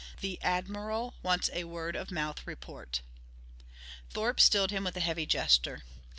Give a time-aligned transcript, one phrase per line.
[0.19, 3.01] The Admiral wants a word of mouth report."
[4.09, 5.83] Thorpe stilled him with a heavy gesture.